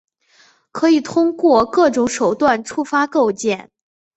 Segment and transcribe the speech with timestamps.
[0.71, 3.69] 可以通过各种手段触发构建。